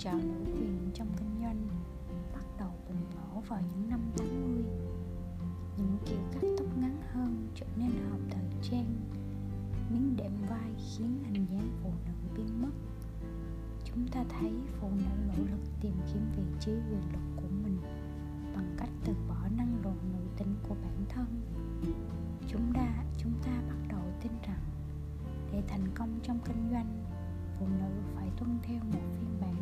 [0.00, 1.68] trào nữ quyền trong kinh doanh,
[2.34, 4.64] bắt đầu bùng nổ vào những năm 80
[5.76, 8.94] những kiểu cắt tóc ngắn hơn trở nên hợp thời trang.
[9.90, 12.72] Miếng đệm vai khiến hình dáng phụ nữ biến mất.
[13.84, 17.78] Chúng ta thấy phụ nữ nỗ lực tìm kiếm vị trí quyền lực của mình
[18.54, 21.26] bằng cách từ bỏ năng lượng nữ tính của bản thân.
[22.48, 24.64] Chúng ta chúng ta bắt đầu tin rằng
[25.52, 27.04] để thành công trong kinh doanh,
[27.58, 29.59] phụ nữ phải tuân theo một phiên bản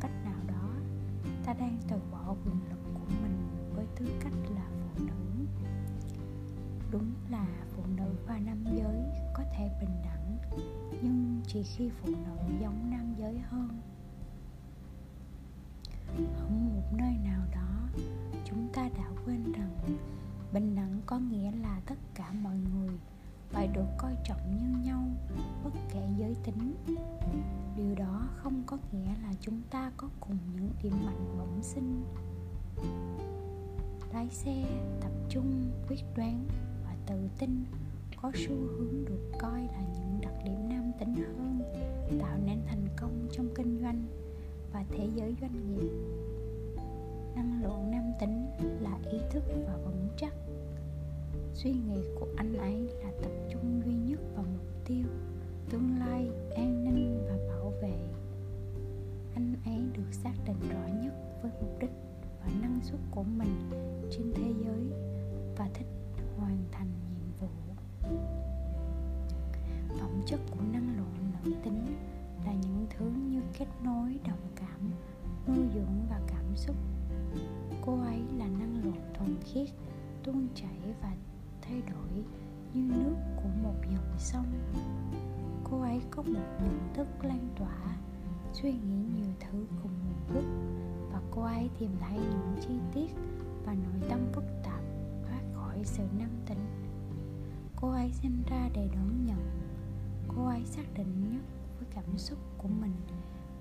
[0.00, 0.70] cách nào đó,
[1.44, 5.46] ta đang từ bỏ quyền lực của mình với tư cách là phụ nữ.
[6.90, 8.96] Đúng là phụ nữ và nam giới
[9.34, 10.38] có thể bình đẳng,
[11.02, 13.68] nhưng chỉ khi phụ nữ giống nam giới hơn.
[16.16, 18.02] Ở một nơi nào đó,
[18.44, 19.78] chúng ta đã quên rằng
[20.52, 22.98] bình đẳng có nghĩa là tất cả mọi người
[23.50, 25.02] phải được coi trọng như nhau,
[25.64, 26.74] bất kể giới tính.
[27.76, 28.77] Điều đó không có
[29.78, 32.04] ta có cùng những điểm mạnh bẩm sinh.
[34.12, 34.64] Lái xe
[35.00, 36.44] tập trung, quyết đoán
[36.84, 37.64] và tự tin,
[38.22, 41.60] có xu hướng được coi là những đặc điểm nam tính hơn,
[42.20, 44.02] tạo nên thành công trong kinh doanh
[44.72, 45.90] và thế giới doanh nghiệp.
[47.36, 48.46] Năng lượng nam tính
[48.80, 50.34] là ý thức và vững chắc.
[51.54, 55.04] Suy nghĩ của anh ấy là tập trung duy nhất vào mục tiêu,
[55.70, 58.17] tương lai, an ninh và bảo vệ
[59.38, 61.90] anh ấy được xác định rõ nhất với mục đích
[62.40, 63.70] và năng suất của mình
[64.10, 64.92] trên thế giới
[65.56, 65.86] và thích
[66.36, 67.48] hoàn thành nhiệm vụ.
[69.98, 71.84] Phẩm chất của năng lượng nữ tính
[72.46, 74.90] là những thứ như kết nối đồng cảm,
[75.46, 76.76] nuôi dưỡng và cảm xúc.
[77.86, 79.68] Cô ấy là năng lượng thuần khiết,
[80.22, 81.16] tuôn chảy và
[81.62, 82.24] thay đổi
[82.74, 84.46] như nước của một dòng sông.
[85.64, 87.98] Cô ấy có một nhận thức lan tỏa
[88.52, 90.44] suy nghĩ nhiều thứ cùng một lúc,
[91.12, 93.10] và cô ấy tìm thấy những chi tiết
[93.64, 94.80] và nội tâm phức tạp
[95.22, 96.58] thoát khỏi sự nam tính.
[97.76, 99.50] Cô ấy sinh ra để đón nhận.
[100.36, 101.42] Cô ấy xác định nhất
[101.78, 102.94] với cảm xúc của mình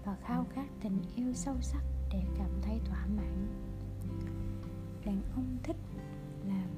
[0.05, 1.83] và khao khát tình yêu sâu sắc
[2.13, 3.47] để cảm thấy thỏa mãn.
[5.05, 5.77] Đàn ông thích
[6.47, 6.69] làm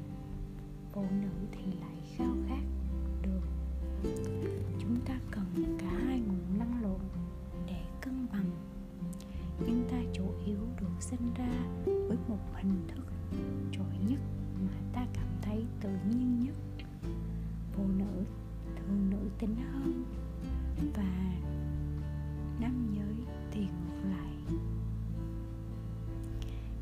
[0.91, 2.63] phụ nữ thì lại khao khát
[3.21, 3.41] được.
[4.79, 6.08] Chúng ta cần cả
[10.49, 11.49] yếu được sinh ra
[11.85, 13.05] với một hình thức
[13.71, 14.19] trội nhất
[14.65, 16.55] mà ta cảm thấy tự nhiên nhất.
[17.71, 18.23] Phụ nữ,
[18.75, 20.03] thường nữ tính hơn
[20.95, 21.39] và
[22.59, 24.57] nam giới thì ngược lại.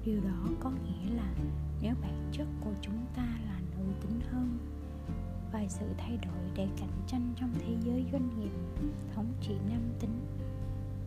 [0.06, 1.33] Điều đó có nghĩa là
[1.81, 4.57] nếu bản chất của chúng ta là nữ tính hơn,
[5.53, 8.51] và sự thay đổi để cạnh tranh trong thế giới doanh nghiệp
[9.16, 10.19] thống trị nam tính,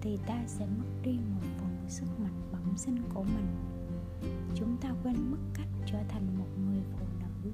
[0.00, 3.46] thì ta sẽ mất đi một phần sức mạnh bẩm sinh của mình.
[4.54, 7.50] Chúng ta quên mất cách trở thành một người phụ nữ.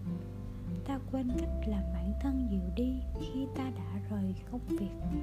[0.85, 5.21] Ta quên cách làm bản thân dịu đi khi ta đã rời công việc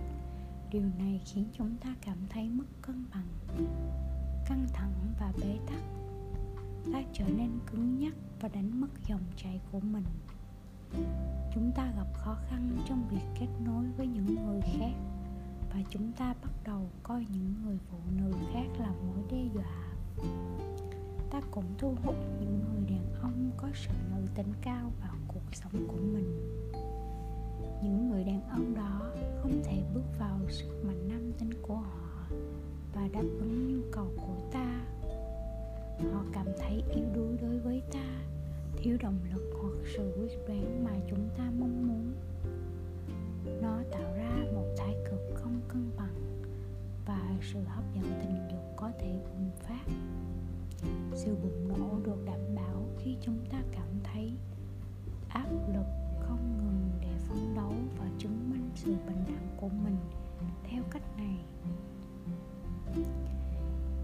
[0.73, 3.28] điều này khiến chúng ta cảm thấy mất cân bằng,
[4.46, 5.81] căng thẳng và bế tắc.
[6.94, 10.03] Ta trở nên cứng nhắc và đánh mất dòng chảy của mình.
[11.53, 15.12] Chúng ta gặp khó khăn trong việc kết nối với những người khác
[15.73, 19.94] và chúng ta bắt đầu coi những người phụ nữ khác là mối đe dọa.
[21.31, 25.56] Ta cũng thu hút những người đàn ông có sự nữ tính cao vào cuộc
[25.56, 26.39] sống của mình.
[58.85, 59.97] Sự bình đẳng của mình
[60.64, 61.46] theo cách này.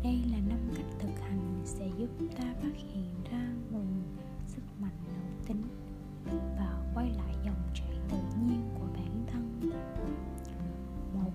[0.04, 4.04] Đây là năm cách thực hành sẽ giúp ta phát hiện ra nguồn
[4.48, 5.64] sức mạnh nội tính
[6.58, 9.72] và quay lại dòng chảy tự nhiên của bản thân.
[11.14, 11.32] Một,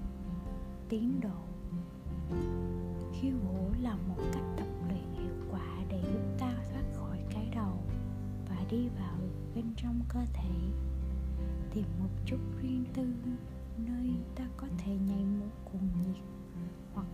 [0.89, 1.45] tiến độ.
[3.13, 7.49] Khiêu vũ là một cách tập luyện hiệu quả để giúp ta thoát khỏi cái
[7.55, 7.83] đầu
[8.49, 9.19] và đi vào
[9.55, 10.51] bên trong cơ thể
[11.75, 13.03] tìm một chút riêng tư
[13.79, 16.23] nơi ta có thể nhảy múa cùng nhiệt
[16.95, 17.07] hoặc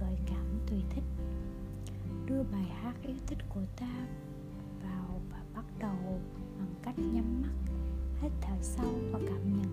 [0.00, 1.04] gợi cảm tùy thích.
[2.26, 4.06] Đưa bài hát yêu thích của ta
[4.82, 6.20] vào và bắt đầu
[6.58, 7.72] bằng cách nhắm mắt.
[8.22, 9.71] Hít thở sâu và cảm nhận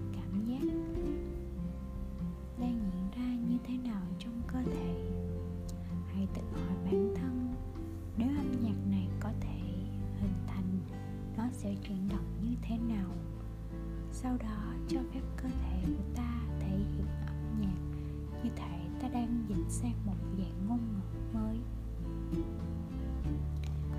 [19.70, 21.58] sang một dạng ngôn ngữ mới.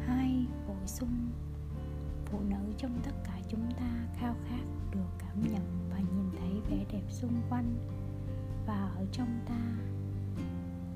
[0.06, 1.30] Hai bổ sung,
[2.24, 6.60] phụ nữ trong tất cả chúng ta khao khát được cảm nhận và nhìn thấy
[6.70, 7.74] vẻ đẹp xung quanh
[8.66, 9.76] và ở trong ta.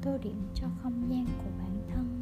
[0.02, 2.20] Tô điểm cho không gian của bản thân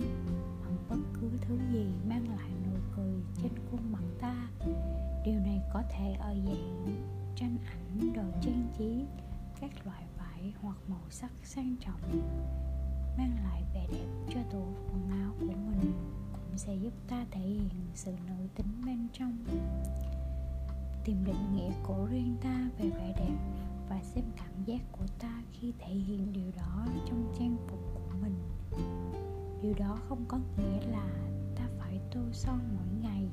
[0.64, 4.48] bằng bất cứ thứ gì mang lại nụ cười trên khuôn mặt ta.
[5.25, 6.87] Điều này có thể ở dạng
[7.37, 9.05] tranh ảnh đồ trang trí
[9.60, 10.02] các loại
[10.43, 12.00] vải hoặc màu sắc sang trọng,
[13.19, 15.93] mang lại vẻ đẹp cho tủ quần áo của mình,
[16.33, 19.44] cũng sẽ giúp ta thể hiện sự nữ tính bên trong.
[21.05, 23.37] Tìm định nghĩa của riêng ta về vẻ đẹp
[23.89, 28.17] và xem cảm giác của ta khi thể hiện điều đó trong trang phục của
[28.23, 28.35] mình.
[29.62, 31.06] Điều đó không có nghĩa là
[31.56, 33.29] ta phải tô son mỗi ngày,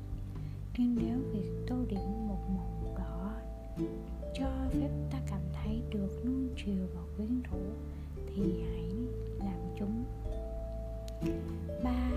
[0.78, 3.32] nhưng nếu việc tô điểm một màu đỏ
[4.34, 7.58] cho phép ta cảm thấy được nuông chiều và quyến rũ,
[8.26, 8.90] thì hãy
[9.38, 10.04] làm chúng.
[11.84, 12.10] Ba,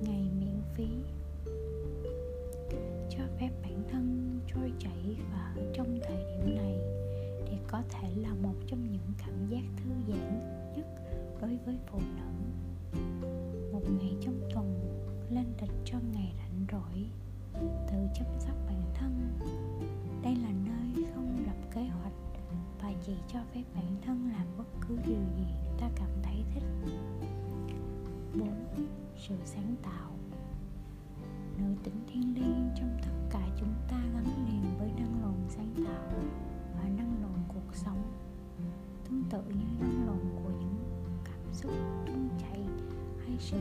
[0.00, 0.88] ngày miễn phí.
[3.10, 6.78] Cho phép bản thân trôi chảy và ở trong thời điểm này
[7.46, 10.40] thì có thể là một trong những cảm giác thư giãn
[10.76, 10.86] nhất
[11.40, 12.22] đối với phụ nữ.
[13.72, 14.80] Một ngày trong tuần
[15.30, 17.04] lên lịch cho ngày rảnh rỗi,
[17.90, 18.67] tự chăm sóc
[23.32, 25.46] cho phép bản thân làm bất cứ điều gì
[25.80, 26.62] ta cảm thấy thích.
[28.38, 28.48] 4.
[29.16, 30.10] Sự sáng tạo.
[31.58, 35.74] Nữ tính thiên liêng trong tất cả chúng ta gắn liền với năng lượng sáng
[35.86, 36.20] tạo
[36.74, 38.02] và năng lượng cuộc sống.
[39.04, 40.76] Tương tự như năng lượng của những
[41.24, 41.72] cảm xúc
[42.06, 42.60] tuôn chảy
[43.26, 43.60] hay sự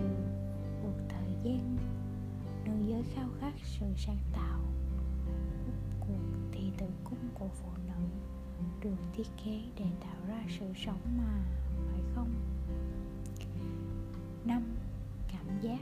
[0.84, 1.78] buộc thời gian,
[2.66, 4.60] nữ giới khao khát sự sáng tạo.
[6.00, 8.06] Cuộc thì tự cung của phụ nữ
[8.82, 11.46] được thiết kế để tạo ra sự sống mà,
[11.92, 12.34] phải không?
[14.46, 14.64] Năm,
[15.32, 15.80] cảm giác.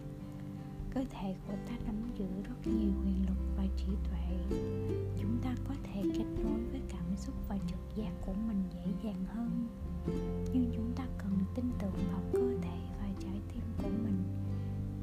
[0.94, 4.58] Cơ thể của ta nắm giữ rất nhiều quyền lực và trí tuệ.
[5.22, 8.92] Chúng ta có thể kết nối với cảm xúc và trực giác của mình dễ
[9.04, 9.68] dàng hơn.
[10.54, 14.24] Nhưng chúng ta cần tin tưởng vào cơ thể và trái tim của mình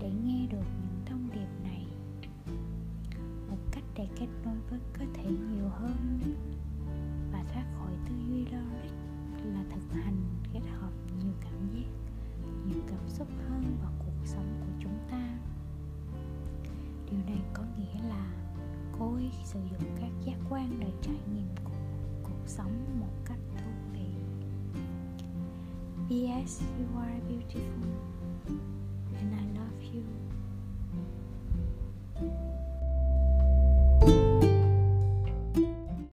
[0.00, 1.86] để nghe được những thông điệp này.
[3.50, 6.18] Một cách để kết nối với cơ thể nhiều hơn
[7.52, 8.94] thoát khỏi tư duy logic
[9.44, 11.88] là thực hành kết hợp nhiều cảm giác
[12.66, 15.38] nhiều cảm xúc hơn vào cuộc sống của chúng ta.
[17.10, 18.32] Điều này có nghĩa là
[18.98, 21.70] cố ý sử dụng các giác quan để trải nghiệm cuộc,
[22.22, 24.08] cuộc sống một cách thú vị.
[26.10, 28.81] Yes, You are beautiful.